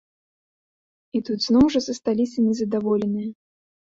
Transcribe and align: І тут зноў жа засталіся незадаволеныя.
І 1.19 1.21
тут 1.29 1.39
зноў 1.47 1.65
жа 1.75 1.79
засталіся 1.89 2.37
незадаволеныя. 2.47 3.29